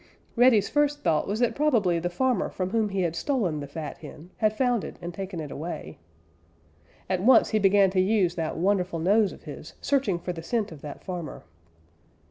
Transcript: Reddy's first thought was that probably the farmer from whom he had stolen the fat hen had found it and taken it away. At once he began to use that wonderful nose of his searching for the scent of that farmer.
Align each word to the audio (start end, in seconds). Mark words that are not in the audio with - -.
Reddy's 0.35 0.67
first 0.67 1.03
thought 1.03 1.27
was 1.27 1.39
that 1.41 1.53
probably 1.53 1.99
the 1.99 2.09
farmer 2.09 2.49
from 2.49 2.71
whom 2.71 2.89
he 2.89 3.03
had 3.03 3.15
stolen 3.15 3.59
the 3.59 3.67
fat 3.67 3.99
hen 3.99 4.31
had 4.37 4.57
found 4.57 4.83
it 4.83 4.97
and 4.99 5.13
taken 5.13 5.39
it 5.39 5.51
away. 5.51 5.99
At 7.07 7.21
once 7.21 7.49
he 7.51 7.59
began 7.59 7.91
to 7.91 8.01
use 8.01 8.33
that 8.33 8.57
wonderful 8.57 8.97
nose 8.97 9.31
of 9.31 9.43
his 9.43 9.73
searching 9.79 10.17
for 10.17 10.33
the 10.33 10.41
scent 10.41 10.71
of 10.71 10.81
that 10.81 11.03
farmer. 11.03 11.43